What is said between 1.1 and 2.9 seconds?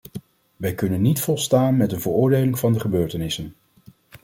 volstaan met een veroordeling van de